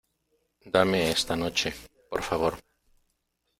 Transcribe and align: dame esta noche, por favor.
dame 0.73 0.99
esta 1.11 1.35
noche, 1.35 1.71
por 2.09 2.23
favor. 2.23 2.57